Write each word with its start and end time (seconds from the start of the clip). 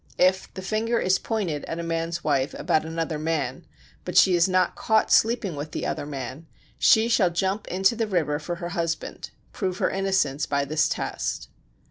If 0.17 0.51
the 0.55 0.63
"finger 0.63 0.97
is 0.99 1.19
pointed" 1.19 1.63
at 1.65 1.77
a 1.77 1.83
man's 1.83 2.23
wife 2.23 2.55
about 2.57 2.85
another 2.85 3.19
man, 3.19 3.67
but 4.03 4.17
she 4.17 4.33
is 4.33 4.49
not 4.49 4.75
caught 4.75 5.11
sleeping 5.11 5.55
with 5.55 5.73
the 5.73 5.85
other 5.85 6.07
man, 6.07 6.47
she 6.79 7.07
shall 7.07 7.29
jump 7.29 7.67
into 7.67 7.95
the 7.95 8.07
river 8.07 8.39
for 8.39 8.55
her 8.55 8.69
husband 8.69 9.29
[prove 9.53 9.77
her 9.77 9.91
innocence 9.91 10.47
by 10.47 10.65
this 10.65 10.89
test]. 10.89 11.49